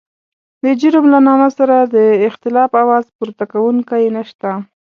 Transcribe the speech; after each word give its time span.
د 0.63 0.65
جرم 0.81 1.05
له 1.13 1.19
نامه 1.27 1.49
سره 1.57 1.77
د 1.95 1.97
اختلاف 2.27 2.71
اواز 2.83 3.05
پورته 3.15 3.43
کوونکی 3.53 4.03
نشته. 4.17 4.49